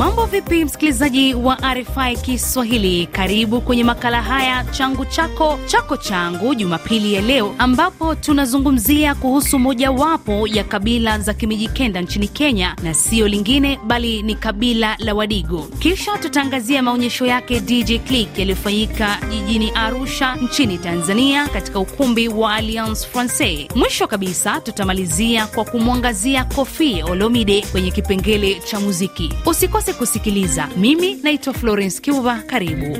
[0.00, 3.06] Mambo vipi, msikilizaji wa RFI Kiswahili?
[3.06, 10.46] Karibu kwenye makala haya changu chako chako changu, Jumapili ya leo, ambapo tunazungumzia kuhusu mojawapo
[10.46, 15.68] ya kabila za Kimijikenda nchini Kenya, na sio lingine bali ni kabila la Wadigo.
[15.78, 23.06] Kisha tutaangazia maonyesho yake DJ Click yaliyofanyika jijini Arusha nchini Tanzania, katika ukumbi wa Alliance
[23.08, 23.68] Francaise.
[23.74, 29.32] Mwisho kabisa tutamalizia kwa kumwangazia Koffi Olomide kwenye kipengele cha muziki.
[29.46, 30.68] Usikose kusikiliza.
[30.76, 32.96] Mimi naitwa Florence Kiuva, karibu.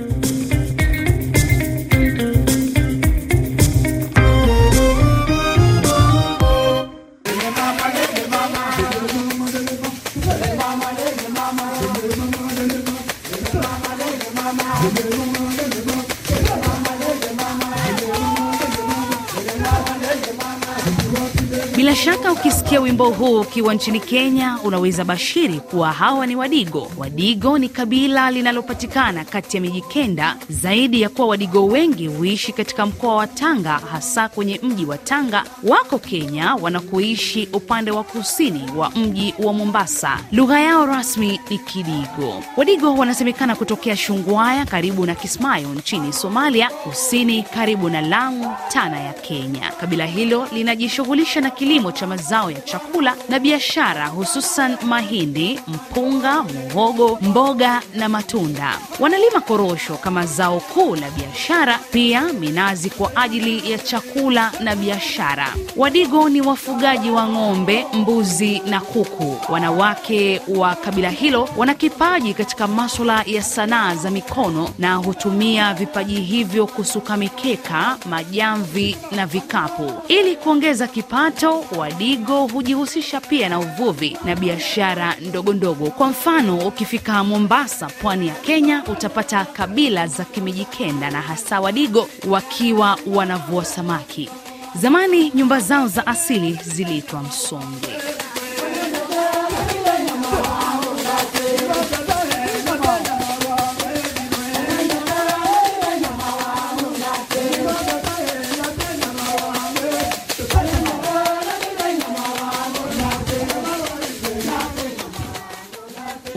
[22.41, 26.91] Ukisikia wimbo huu ukiwa nchini Kenya, unaweza bashiri kuwa hawa ni Wadigo.
[26.99, 30.37] Wadigo ni kabila linalopatikana kati ya miji kenda.
[30.49, 35.45] Zaidi ya kuwa Wadigo wengi huishi katika mkoa wa Tanga, hasa kwenye mji wa Tanga.
[35.63, 40.19] Wako Kenya wanakoishi upande wa kusini wa mji wa Mombasa.
[40.33, 42.43] Lugha yao rasmi ni Kidigo.
[42.57, 49.13] Wadigo wanasemekana kutokea Shungwaya karibu na Kismayo nchini Somalia, kusini karibu na Lamu, Tana ya
[49.13, 49.73] Kenya.
[49.81, 57.19] Kabila hilo linajishughulisha na kilimo cha mazao ya chakula na biashara, hususan mahindi, mpunga, muhogo,
[57.23, 58.79] mboga na matunda.
[59.01, 65.55] Wanalima korosho kama zao kuu la biashara, pia minazi kwa ajili ya chakula na biashara.
[65.77, 69.37] Wadigo ni wafugaji wa ng'ombe, mbuzi na kuku.
[69.53, 76.21] Wanawake wa kabila hilo wana kipaji katika maswala ya sanaa za mikono na hutumia vipaji
[76.21, 81.65] hivyo kusuka mikeka, majamvi na vikapu ili kuongeza kipato.
[81.79, 85.91] Wadigo hujihusisha pia na uvuvi na biashara ndogo ndogo.
[85.91, 92.99] Kwa mfano, ukifika Mombasa, pwani ya Kenya, utapata kabila za Kimijikenda na hasa Wadigo wakiwa
[93.07, 94.31] wanavua samaki.
[94.75, 97.89] Zamani nyumba zao za asili ziliitwa msonge.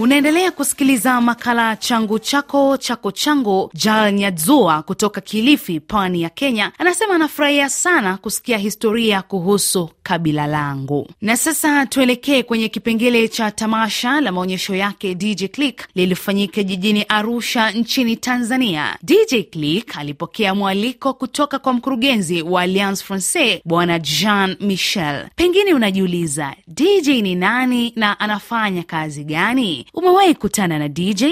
[0.03, 3.71] Unaendelea kusikiliza makala changu chako chako changu.
[3.73, 11.07] Jal Nyadzua kutoka Kilifi, pwani ya Kenya, anasema anafurahia sana kusikia historia kuhusu kabila langu.
[11.21, 17.71] Na sasa tuelekee kwenye kipengele cha tamasha la maonyesho yake DJ Click lilifanyika jijini Arusha
[17.71, 18.97] nchini Tanzania.
[19.03, 25.27] DJ Click alipokea mwaliko kutoka kwa mkurugenzi wa Alliance Francaise Bwana Jean Michel.
[25.35, 29.85] Pengine unajiuliza DJ ni nani na anafanya kazi gani?
[29.93, 31.23] Umewahi kutana na DJ?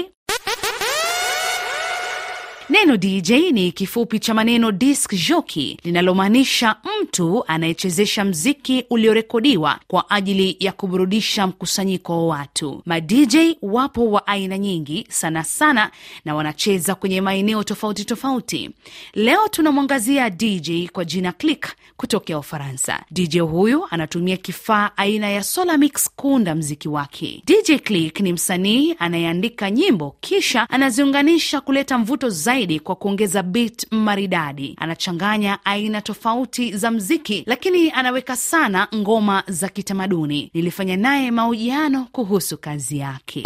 [2.70, 10.56] Neno DJ ni kifupi cha maneno disc jockey linalomaanisha mtu anayechezesha mziki uliorekodiwa kwa ajili
[10.60, 12.82] ya kuburudisha mkusanyiko wa watu.
[12.86, 15.90] Ma DJ wapo wa aina nyingi sana sana,
[16.24, 18.70] na wanacheza kwenye maeneo tofauti tofauti.
[19.14, 23.04] Leo tunamwangazia DJ kwa jina Click kutokea Ufaransa.
[23.10, 27.42] DJ huyu anatumia kifaa aina ya Solarmix kuunda mziki wake.
[27.46, 32.51] DJ Click ni msanii anayeandika nyimbo kisha anaziunganisha kuleta mvuto zaidi
[32.82, 34.74] kwa kuongeza beat maridadi.
[34.78, 40.50] Anachanganya aina tofauti za mziki, lakini anaweka sana ngoma za kitamaduni.
[40.54, 43.42] Nilifanya naye mahojiano kuhusu kazi yake.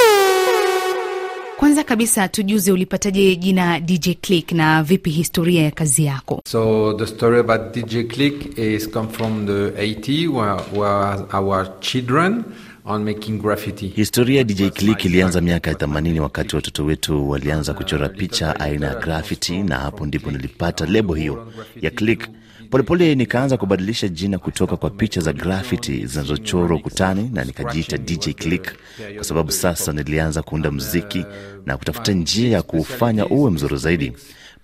[1.56, 6.40] Kwanza kabisa tujuze, ulipataje jina DJ Click na vipi historia ya kazi yako?
[6.44, 12.44] So the story about DJ Click is come from the 80 where, where our children
[12.86, 13.86] on making graffiti.
[13.88, 18.86] Historia ya DJ Click ilianza miaka ya 80 wakati watoto wetu walianza kuchora picha aina
[18.86, 22.28] ya graffiti, na hapo ndipo nilipata lebo hiyo ya Click.
[22.70, 28.72] Polepole nikaanza kubadilisha jina kutoka kwa picha za graffiti zinazochorwa ukutani na nikajiita DJ Click
[29.14, 31.24] kwa sababu sasa nilianza kuunda mziki
[31.66, 34.12] na kutafuta njia ya kuufanya uwe mzuri zaidi.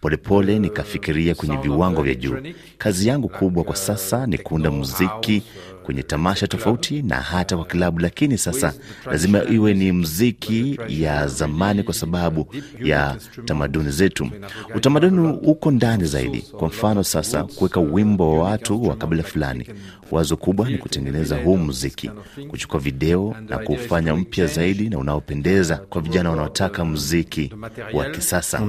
[0.00, 2.36] Polepole nikafikiria kwenye viwango vya juu.
[2.78, 5.42] Kazi yangu kubwa kwa sasa ni kuunda muziki
[5.82, 8.75] kwenye tamasha tofauti na hata kwa klabu, lakini sasa
[9.06, 12.46] lazima iwe ni mziki ya zamani kwa sababu
[12.82, 14.31] ya tamaduni zetu.
[14.75, 16.43] Utamaduni uko ndani zaidi.
[16.43, 19.67] Kwa mfano sasa, kuweka wimbo wa watu wa kabila fulani,
[20.11, 22.11] wazo kubwa ni kutengeneza huu muziki,
[22.49, 27.52] kuchukua video na kuufanya mpya zaidi na unaopendeza kwa vijana wanaotaka muziki
[27.93, 28.61] wa kisasa.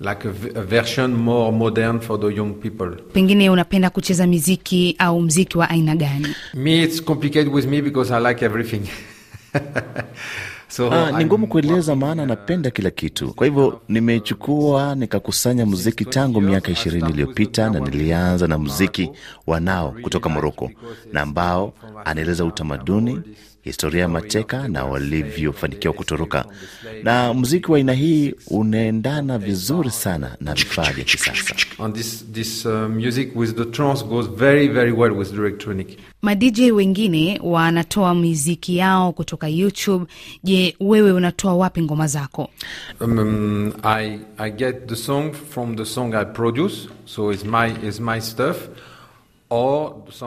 [0.00, 0.30] Like a,
[0.62, 2.90] version more modern for the young people.
[3.12, 6.28] Pengine unapenda kucheza miziki au mziki wa aina gani?
[6.54, 8.82] Me, it's complicated with me because I like everything.
[10.70, 13.34] So Ah, ni ngumu kueleza maana napenda kila kitu.
[13.34, 19.10] Kwa hivyo nimechukua nikakusanya muziki tangu miaka ishirini iliyopita, na nilianza na muziki
[19.46, 20.70] wa nao kutoka Moroko,
[21.12, 21.72] na ambao
[22.04, 23.20] anaeleza utamaduni,
[23.70, 26.44] historia ya mateka na walivyofanikiwa kutoroka.
[27.02, 31.54] Na muziki wa aina hii unaendana vizuri sana na vifaa vya kisasa.
[31.84, 35.98] And this this uh, music with the trance goes very very well with the electronic.
[36.22, 40.06] madj wengine wanatoa miziki yao kutoka youtube
[40.44, 42.50] je wewe unatoa wapi ngoma zako
[43.00, 48.00] Um, I I get the song from the song I produce, so it's my it's
[48.00, 48.56] my stuff.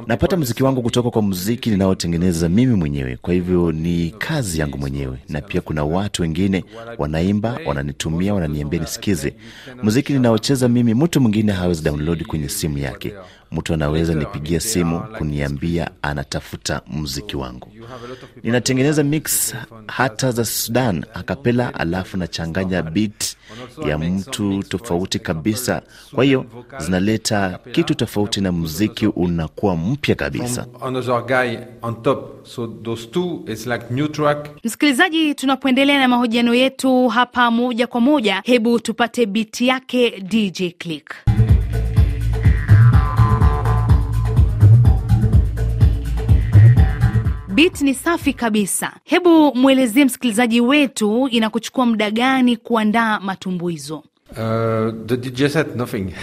[0.08, 5.18] Napata muziki wangu kutoka kwa muziki ninaotengeneza mimi mwenyewe, kwa hivyo ni kazi yangu mwenyewe.
[5.30, 6.64] Na pia kuna watu wengine
[6.98, 9.34] wanaimba, wananitumia, wananiambia nisikize
[9.84, 10.94] muziki ninaocheza mimi.
[10.94, 13.14] Mtu mwingine hawezi download kwenye simu yake,
[13.52, 17.68] mtu anaweza nipigia simu kuniambia anatafuta muziki wangu.
[18.44, 19.56] Ninatengeneza mix
[19.88, 23.36] hata za Sudan akapela, alafu nachanganya beat
[23.88, 25.82] ya mtu tofauti kabisa,
[26.16, 26.46] kwa hiyo
[26.78, 30.66] zinaleta kitu tofauti na muziki unakuwa mpya kabisa.
[34.64, 41.14] msikilizaji tunapoendelea na mahojiano yetu hapa moja kwa moja hebu tupate biti yake dj click
[47.54, 48.94] bit ni safi kabisa.
[49.04, 56.14] Hebu mwelezie msikilizaji wetu inakuchukua muda gani kuandaa matumbuizo Uh, the DJ set nothing.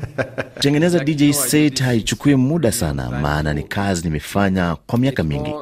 [0.54, 5.54] Kutengeneza DJ set haichukui muda sana, maana ni kazi nimefanya kwa miaka mingi.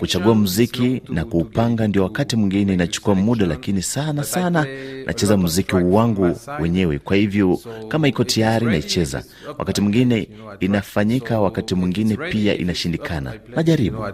[0.00, 4.66] Kuchagua muziki na kuupanga ndio wakati mwingine inachukua muda, lakini sana sana
[5.06, 6.98] nacheza muziki wangu wenyewe.
[6.98, 9.24] Kwa hivyo kama iko tayari naicheza.
[9.58, 10.28] Wakati mwingine
[10.60, 13.34] inafanyika, wakati mwingine pia inashindikana.
[13.56, 14.04] Najaribu.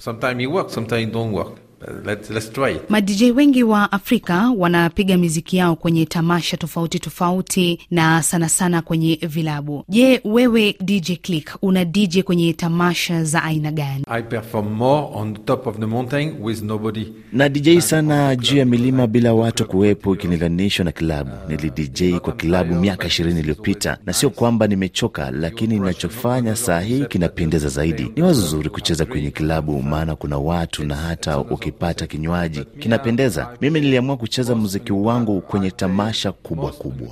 [0.00, 1.63] Sometimes it works, sometimes it don't work.
[1.86, 7.80] But let's let's try madj wengi wa afrika wanapiga miziki yao kwenye tamasha tofauti tofauti
[7.90, 13.72] na sana sana kwenye vilabu je wewe dj click una dj kwenye tamasha za aina
[13.72, 17.06] gani I perform more on the top of the mountain with nobody.
[17.32, 21.30] na DJ sana juu ya milima bila watu kuwepo ikilinganishwa na kilabu.
[21.48, 27.04] Nili DJ kwa kilabu miaka ishirini iliyopita, na sio kwamba nimechoka, lakini ninachofanya saa hii
[27.04, 28.12] kinapendeza zaidi.
[28.16, 31.38] Ni wazo zuri kucheza kwenye kilabu, maana kuna watu na hata
[31.74, 33.48] ukipata kinywaji kinapendeza.
[33.60, 37.08] Mimi niliamua kucheza muziki wangu kwenye tamasha kubwa kubwa.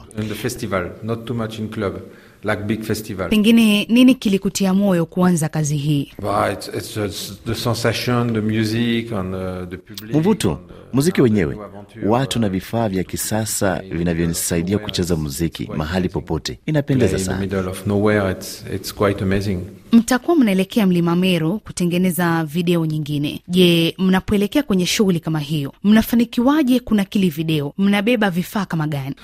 [2.44, 3.28] Like big festival.
[3.28, 9.12] pengine nini kilikutia moyo kuanza kazi hii But it's, it's just the sensation, the music,
[9.12, 10.16] and uh, the public.
[10.16, 10.58] Mvuto, uh,
[10.92, 11.58] muziki wenyewe,
[12.06, 17.38] watu na vifaa vya kisasa vinavyonisaidia kucheza muziki mahali popote, inapendeza sana.
[17.40, 18.30] middle of nowhere.
[18.32, 19.58] It's it's quite amazing.
[19.92, 27.30] mtakuwa mnaelekea mlima meru kutengeneza video nyingine je mnapoelekea kwenye shughuli kama hiyo mnafanikiwaje kunakili
[27.30, 29.14] video mnabeba vifaa kama gani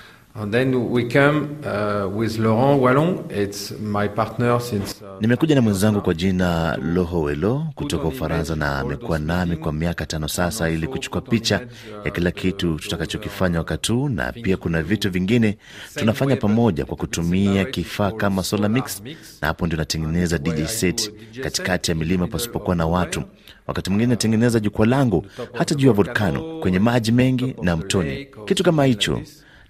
[0.41, 3.27] And then we come uh, with Laurent Wallon.
[3.31, 5.03] It's my partner since.
[5.03, 10.07] Uh, Nimekuja na mwenzangu kwa jina Loho Welo kutoka Ufaransa na amekuwa nami kwa miaka
[10.07, 11.61] tano sasa, ili kuchukua picha
[12.05, 15.59] ya kila kitu tutakachokifanya wakati huu, na pia kuna vitu vingine
[15.95, 19.03] tunafanya pamoja kwa kutumia kifaa kama Solar Mix,
[19.43, 21.13] na hapo ndio natengeneza DJ set
[21.43, 23.23] katikati ya milima pasipokuwa na watu.
[23.67, 28.65] Wakati mwingine natengeneza jukwaa langu hata juu ya volkano, kwenye maji mengi na mtoni, kitu
[28.65, 29.21] kama hicho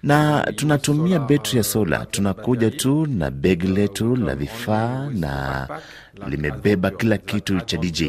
[0.03, 2.05] na tunatumia betri ya sola.
[2.05, 5.67] Tunakuja tu na begi letu la vifaa na
[6.29, 8.03] limebeba kila kitu cha DJ.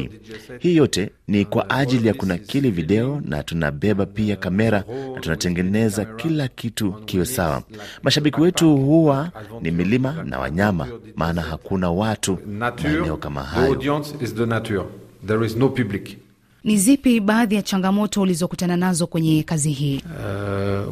[0.59, 4.83] Hii yote ni kwa ajili ya kunakili video, na tunabeba pia kamera
[5.15, 7.63] na tunatengeneza kila kitu kiwe sawa.
[8.03, 9.31] Mashabiki wetu huwa
[9.61, 13.73] ni milima na wanyama, maana hakuna watu maeneo kama hayo.
[13.73, 14.83] audience is the nature.
[15.27, 16.17] There is no public.
[16.63, 20.01] ni zipi baadhi ya changamoto ulizokutana nazo kwenye kazi hii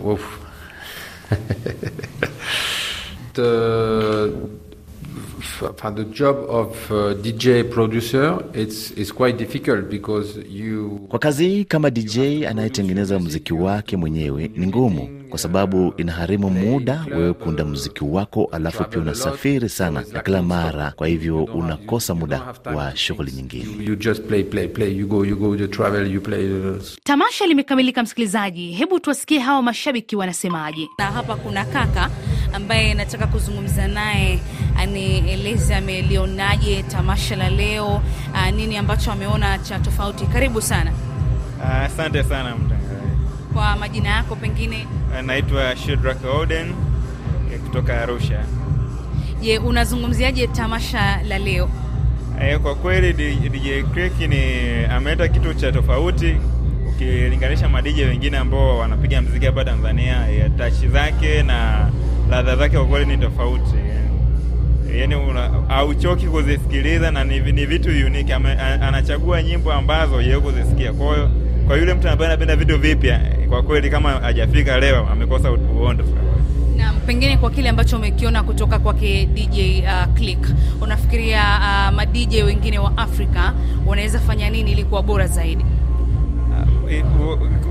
[0.05, 0.19] Uh.
[3.33, 4.31] the
[5.95, 11.65] the job of uh, DJ producer it's it's quite difficult because you Kwa kazi hii
[11.65, 18.03] kama DJ anayetengeneza muziki wake mwenyewe ni ngumu, kwa sababu inaharimu muda wewe kuunda muziki
[18.03, 22.41] wako, alafu pia unasafiri sana na kila mara, kwa hivyo unakosa muda
[22.75, 23.85] wa shughuli nyingine.
[23.85, 24.97] you just play play play.
[24.97, 26.49] You go you go you travel you play
[27.03, 28.71] tamasha limekamilika msikilizaji.
[28.71, 30.87] Hebu tuwasikie hawa mashabiki wanasemaje.
[30.97, 32.09] Na hapa kuna kaka
[32.53, 34.39] ambaye nataka kuzungumza naye.
[34.77, 38.01] Anieleze amelionaje tamasha la leo
[38.33, 40.25] ah, nini ambacho ameona cha tofauti.
[40.25, 40.91] Karibu sana.
[41.63, 42.78] Asante uh, sana mtangazaji.
[43.53, 44.87] Kwa majina yako pengine
[45.17, 46.67] Ah, Naitwa Shidrak Oden
[47.53, 48.43] eh, kutoka Arusha.
[49.41, 51.69] je unazungumziaje tamasha la leo
[52.41, 54.43] E, Kwa kweli DJ Click ni
[54.91, 56.35] ameleta kitu cha tofauti
[56.89, 61.89] ukilinganisha madije wengine ambao wanapiga mziki hapa Tanzania, ya tachi zake na
[62.29, 63.75] ladha zake kwa kweli ni tofauti
[64.99, 65.15] yaani
[65.67, 68.33] hauchoki kuzisikiliza na ni, ni vitu unique.
[68.81, 70.93] Anachagua nyimbo ambazo yeye kuzisikia.
[70.93, 71.29] Kwa hiyo
[71.67, 76.03] kwa yule mtu ambaye anapenda vitu vipya, kwa kweli kama hajafika leo amekosa uondo.
[76.77, 80.47] Na pengine kwa kile ambacho umekiona kutoka kwake DJ uh, Click,
[80.81, 83.53] unafikiria uh, ma DJ wengine wa Afrika
[83.85, 85.65] wanaweza fanya nini ili kuwa bora zaidi?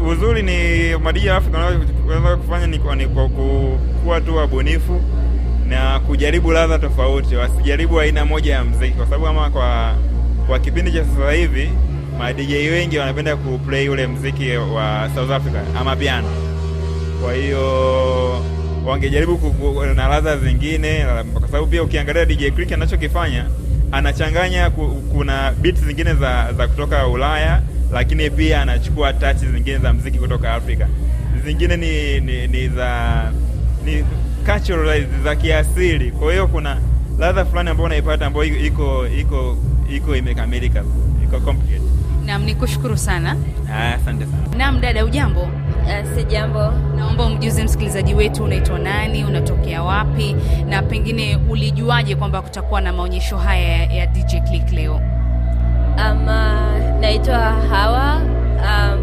[0.00, 3.28] Uh, uzuri ni madija wa Afrika wanaweza kufanya ni kwa, ni kwa
[4.02, 5.00] kuwa tu wabunifu
[5.68, 9.94] na kujaribu ladha tofauti, wasijaribu aina moja ya mziki, kwa sababu ama kwa
[10.46, 11.70] kwa kipindi cha sasa hivi
[12.18, 16.28] ma DJ wengi wanapenda kuplay ule mziki wa South Africa ama piano.
[17.22, 18.44] Kwa hiyo
[18.86, 19.54] wangejaribu
[19.96, 23.46] na ladha zingine, kwa sababu pia ukiangalia DJ Click anachokifanya
[23.92, 24.70] anachanganya,
[25.12, 30.54] kuna beats zingine za, za kutoka Ulaya, lakini pia anachukua touch zingine za mziki kutoka
[30.54, 30.88] Afrika,
[31.44, 33.32] zingine ni, ni, ni za
[33.84, 34.04] ni
[35.24, 36.10] za kiasili.
[36.10, 36.76] Kwa hiyo kuna
[37.18, 39.56] ladha fulani ambayo unaipata ambayo iko iko
[39.94, 40.84] iko imekamilika,
[41.24, 41.40] iko
[42.52, 43.36] nikushukuru sana.
[43.72, 44.56] Ah, asante sana.
[44.56, 45.40] Naam, dada, ujambo?
[45.42, 46.72] Uh, si jambo.
[46.96, 50.36] Naomba umjuze msikilizaji wetu unaitwa nani, unatokea wapi,
[50.68, 54.94] na pengine ulijuaje kwamba kutakuwa na maonyesho haya ya, ya DJ Click leo?
[55.96, 58.16] Um, uh, naitwa Hawa.
[58.16, 59.00] Um,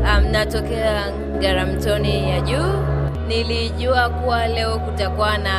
[0.00, 1.02] um, natokea
[1.40, 2.72] Garamtoni ya juu
[3.28, 5.54] nilijua kuwa leo kutakuwa na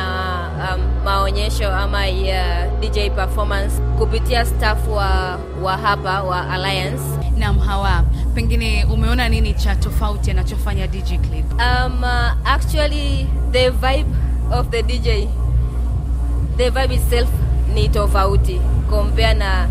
[0.58, 7.02] um, maonyesho ama ya DJ performance kupitia staff wa, wa hapa wa Alliance.
[7.36, 11.52] Naam, Hawa, pengine umeona nini cha tofauti anachofanya DJ Clip?
[11.52, 14.08] Um, uh, actually the vibe
[14.52, 15.28] of the DJ
[16.56, 17.28] the vibe itself
[17.74, 18.60] ni tofauti
[18.90, 19.68] compare na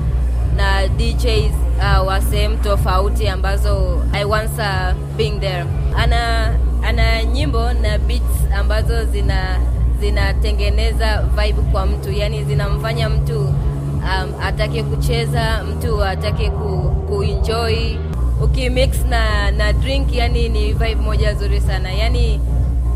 [0.56, 5.66] na DJs uh, wa sehemu tofauti ambazo I once uh, being there.
[5.98, 6.54] Ana
[6.84, 9.60] ana nyimbo na beats ambazo zina
[10.00, 16.78] zinatengeneza vibe kwa mtu, yani zinamfanya mtu um, atake kucheza, mtu atake ku,
[17.08, 17.96] kuenjoy
[18.44, 22.40] ukimix na na drink, yani ni vibe moja nzuri sana, yani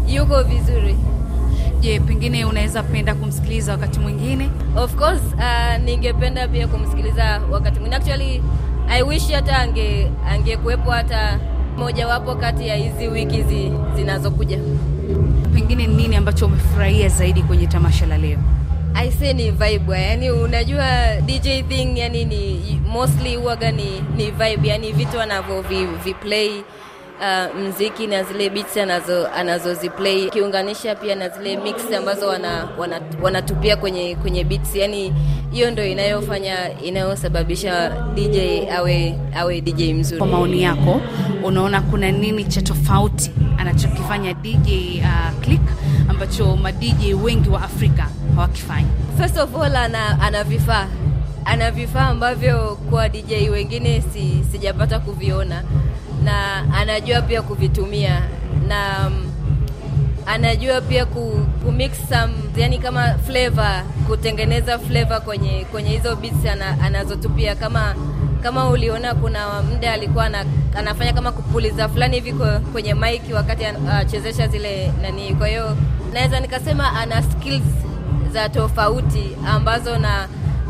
[0.08, 0.96] yuko vizuri.
[1.79, 4.50] Je, pengine unaweza penda kumsikiliza wakati mwingine?
[4.77, 7.96] Of course uh, ningependa pia kumsikiliza wakati mwingine.
[7.96, 8.41] Actually
[8.89, 11.39] I wish hata ange angekuwepo hata
[11.77, 14.60] mojawapo kati ya hizi wiki zi, zinazokuja.
[15.71, 18.37] Pengine nini ambacho umefurahia zaidi kwenye tamasha la leo?
[18.93, 24.91] Aise, ni vibe, yani unajua DJ thing yani ni mostly huwaga ni, ni vibe, yani
[24.91, 26.13] vitu wanavyo vi, vi
[27.21, 33.01] uh, mziki na zile beats anazo anazoziplay kiunganisha pia na zile mix ambazo wana, wana,
[33.21, 35.13] wanatupia kwenye kwenye beats, yani
[35.51, 38.37] hiyo ndio inayofanya inayosababisha DJ
[38.77, 40.17] awe awe DJ mzuri.
[40.17, 41.01] Kwa maoni yako,
[41.43, 45.61] unaona kuna nini cha tofauti anachokifanya DJ uh, Click
[46.09, 48.87] ambacho ma DJ wengi wa Afrika hawakifanyi?
[49.17, 50.87] First of all, ana, ana vifaa
[51.45, 55.63] ana vifaa ambavyo kwa DJ wengine si, sijapata kuviona
[56.23, 58.21] na anajua pia kuvitumia
[58.67, 59.31] na um,
[60.25, 66.45] anajua pia ku, ku mix some yani kama flavor kutengeneza flavor kwenye kwenye hizo beats
[66.45, 67.95] ana, anazotupia kama
[68.43, 72.33] kama uliona kuna muda alikuwa ana, anafanya kama kupuliza fulani hivi
[72.71, 75.35] kwenye mic wakati achezesha uh, zile nani.
[75.35, 75.77] Kwa hiyo
[76.13, 77.63] naweza nikasema ana skills
[78.33, 80.27] za tofauti ambazo na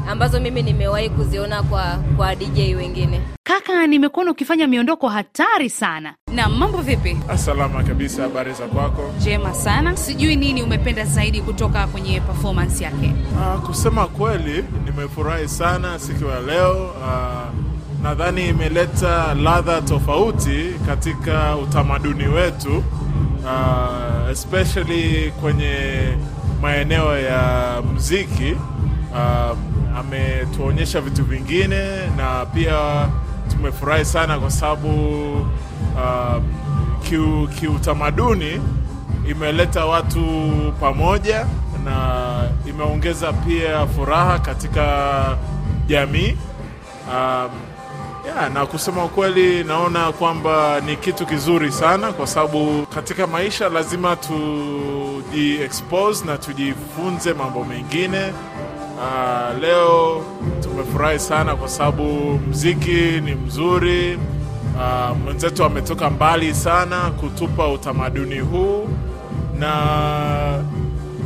[0.10, 1.84] ambazo mimi nimewahi kuziona kwa
[2.18, 3.22] kwa DJ wengine.
[3.52, 6.14] Kaka, nimekuona ukifanya miondoko hatari sana.
[6.34, 7.18] Na mambo vipi?
[7.36, 9.12] Salama kabisa, habari za kwako?
[9.18, 9.98] Njema sana.
[9.98, 13.14] Sijui nini umependa zaidi kutoka kwenye performance yake?
[13.34, 16.86] Uh, kusema kweli nimefurahi sana siku ya leo.
[16.86, 17.54] Uh,
[18.04, 22.78] nadhani imeleta ladha tofauti katika utamaduni wetu
[23.44, 25.78] uh, especially kwenye
[26.62, 28.56] maeneo ya mziki
[29.12, 29.58] uh,
[30.00, 33.08] ametuonyesha vitu vingine na pia
[33.52, 35.32] tumefurahi sana kwa sababu
[35.96, 36.38] uh,
[37.60, 38.62] kiutamaduni
[39.30, 40.24] imeleta watu
[40.80, 41.46] pamoja
[41.86, 42.30] na
[42.70, 45.38] imeongeza pia furaha katika
[45.88, 46.38] jamii.
[47.10, 47.50] Um,
[48.26, 54.16] yeah, na kusema ukweli naona kwamba ni kitu kizuri sana kwa sababu katika maisha lazima
[54.16, 58.34] tujiexpose na tujifunze mambo mengine
[59.02, 60.24] Uh, leo
[60.64, 64.16] tumefurahi sana kwa sababu mziki ni mzuri.
[64.76, 68.88] Uh, mwenzetu ametoka mbali sana kutupa utamaduni huu,
[69.60, 69.74] na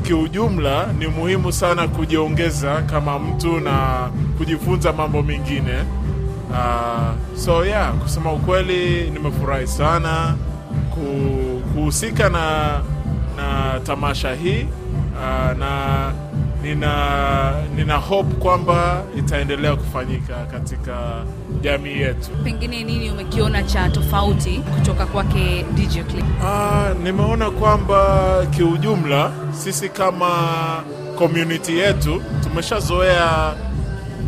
[0.03, 5.83] kiujumla ni muhimu sana kujiongeza kama mtu na kujifunza mambo mengine
[6.49, 10.35] Uh, so yeah, kusema ukweli nimefurahi sana
[11.73, 12.69] kuhusika na,
[13.37, 14.65] na tamasha hii
[15.13, 16.11] uh, na
[16.65, 21.23] nina, nina hope kwamba itaendelea kufanyika katika
[21.61, 22.29] jamii yetu.
[22.43, 26.25] Pengine nini umekiona cha tofauti kutoka kwake DJ Click?
[26.45, 30.29] Ah, nimeona kwamba kiujumla sisi kama
[31.17, 33.53] community yetu tumeshazoea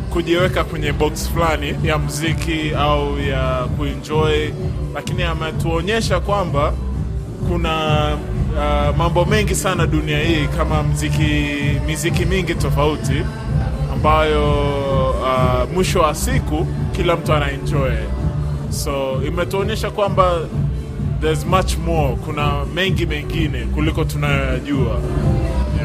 [0.10, 4.50] kujiweka kwenye box fulani ya muziki au ya kuenjoy,
[4.94, 6.74] lakini ametuonyesha kwamba
[7.50, 8.18] kuna
[8.58, 11.46] uh, mambo mengi sana dunia hii kama mziki,
[11.88, 13.24] miziki mingi tofauti
[13.94, 14.54] ambayo
[15.12, 17.92] uh, mwisho wa siku kila mtu anaenjoy
[18.70, 20.40] so imetuonyesha kwamba
[21.22, 22.16] there's much more.
[22.26, 25.00] Kuna mengi mengine kuliko tunayoyajua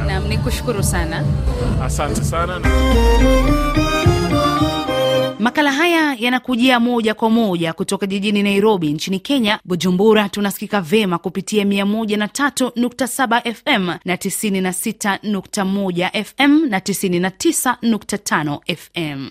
[0.06, 1.24] Naam, nikushukuru sana.
[1.84, 2.60] asante sana
[5.42, 9.58] Makala haya yanakujia moja kwa moja kutoka jijini Nairobi nchini Kenya.
[9.64, 19.28] Bujumbura tunasikika vema kupitia 103.7 FM na 96.1 FM na 99.5 FM.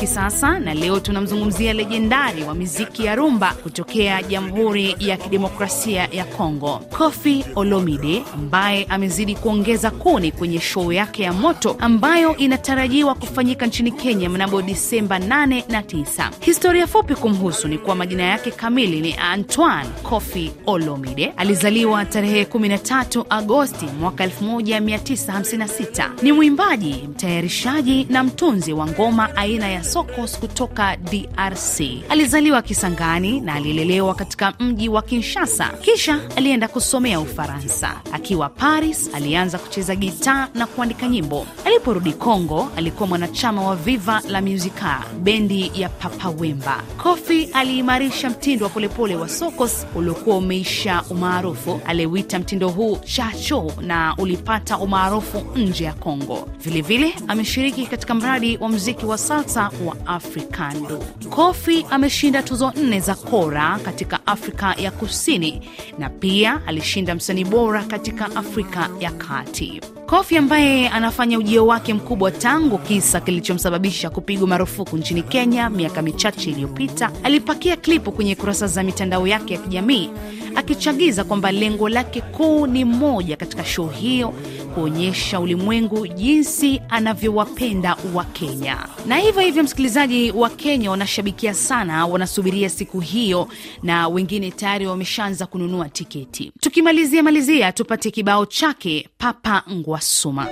[0.00, 5.16] Ni cha mziki sasa, na leo tunamzungumzia lejendari wa miziki ya rumba kutokea Jamhuri ya
[5.16, 12.36] Kidemokrasia ya Kongo, Koffi Olomide, ambaye amezidi kuongeza kuni kwenye show yake ya moto ambayo
[12.36, 16.30] inatarajiwa kufanyika nchini Kenya mnamo Disemba 8 na 9.
[16.40, 21.32] Historia fupi kumhusu ni kuwa majina yake kamili ni Antoine Koffi Olomide.
[21.36, 26.10] Alizaliwa tarehe 13 Agosti mwaka 1956.
[26.22, 31.80] Ni mwimbaji, mtayarishaji na mtunzi wa ngoma aina ya sokos kutoka DRC.
[32.08, 38.00] Alizaliwa Kisangani na alilelewa katika mji wa Kinshasa, kisha alienda kusomea Ufaransa.
[38.12, 41.46] Akiwa Paris, alianza kucheza gitaa na kuandika nyimbo.
[41.64, 46.82] Aliporudi Kongo, alikuwa mwanachama wa Viva la Musica, bendi ya Papa Wemba.
[47.02, 51.80] Kofi aliimarisha mtindo wa polepole wa sokos uliokuwa umeisha umaarufu.
[51.86, 56.48] Aliuita mtindo huu chacho na ulipata umaarufu nje ya Kongo.
[56.60, 61.04] Vilevile ameshiriki katika mradi wa muziki wa salsa wa Africando.
[61.30, 67.82] Kofi ameshinda tuzo nne za Kora katika Afrika ya Kusini na pia alishinda msanii bora
[67.84, 69.80] katika Afrika ya Kati.
[70.08, 76.50] Kofi ambaye anafanya ujio wake mkubwa tangu kisa kilichomsababisha kupigwa marufuku nchini Kenya miaka michache
[76.50, 80.10] iliyopita, alipakia klipu kwenye kurasa za mitandao yake ya kijamii
[80.54, 84.34] akichagiza kwamba lengo lake kuu ni moja katika shoo hiyo,
[84.74, 88.76] kuonyesha ulimwengu jinsi anavyowapenda wa Kenya.
[89.06, 93.48] Na hivyo hivyo, msikilizaji, wa Kenya wanashabikia sana, wanasubiria siku hiyo,
[93.82, 96.52] na wengine tayari wameshaanza kununua tiketi.
[96.60, 99.62] Tukimalizia malizia, tupate kibao chake Papa
[99.98, 100.46] Ngwasuma.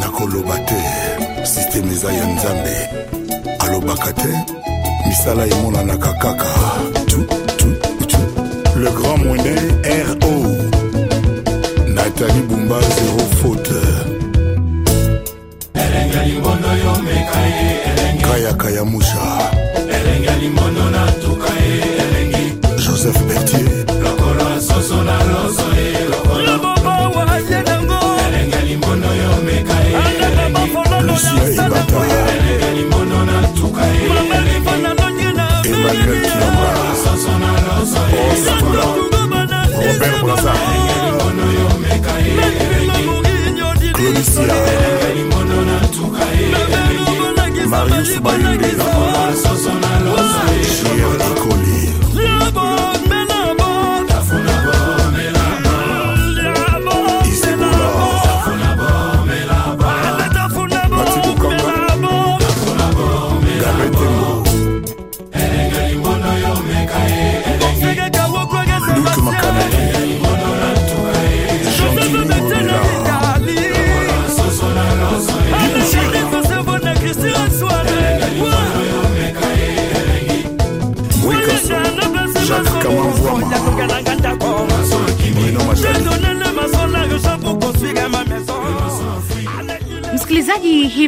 [0.00, 0.74] nakoloba te
[1.44, 2.76] sisteme eza ya nzambe.
[3.58, 4.32] Alobaka te
[5.06, 6.50] misala emonanaka kaka.
[7.06, 7.18] Tu,
[7.58, 7.68] tu,
[8.08, 8.18] tu.
[8.80, 9.60] le grand monin
[10.08, 10.34] ro
[11.94, 13.80] natali bumba zero faute.
[18.22, 19.44] Kayaka ya musha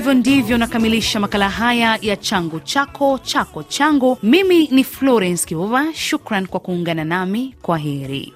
[0.07, 4.19] hivyo ndivyo nakamilisha makala haya ya changu chako chako changu.
[4.23, 7.55] Mimi ni Florence Kivuva, shukran kwa kuungana nami.
[7.63, 8.33] Kwa heri.